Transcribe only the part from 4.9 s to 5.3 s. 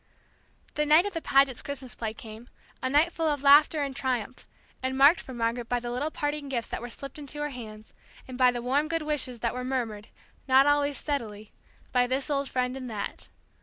marked